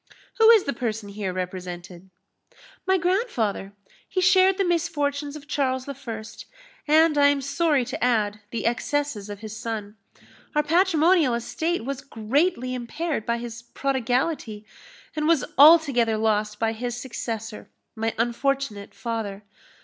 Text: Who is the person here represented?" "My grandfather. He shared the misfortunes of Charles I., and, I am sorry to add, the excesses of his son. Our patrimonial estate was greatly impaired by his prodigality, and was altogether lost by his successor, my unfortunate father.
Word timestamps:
Who 0.39 0.49
is 0.49 0.63
the 0.63 0.73
person 0.73 1.09
here 1.09 1.31
represented?" 1.31 2.09
"My 2.87 2.97
grandfather. 2.97 3.73
He 4.09 4.19
shared 4.19 4.57
the 4.57 4.63
misfortunes 4.65 5.35
of 5.35 5.47
Charles 5.47 5.87
I., 5.87 5.95
and, 6.87 7.19
I 7.19 7.27
am 7.27 7.39
sorry 7.39 7.85
to 7.85 8.03
add, 8.03 8.39
the 8.49 8.65
excesses 8.65 9.29
of 9.29 9.41
his 9.41 9.55
son. 9.55 9.97
Our 10.55 10.63
patrimonial 10.63 11.35
estate 11.35 11.85
was 11.85 12.01
greatly 12.01 12.73
impaired 12.73 13.27
by 13.27 13.37
his 13.37 13.61
prodigality, 13.61 14.65
and 15.15 15.27
was 15.27 15.45
altogether 15.55 16.17
lost 16.17 16.57
by 16.57 16.73
his 16.73 16.97
successor, 16.97 17.69
my 17.95 18.15
unfortunate 18.17 18.95
father. 18.95 19.43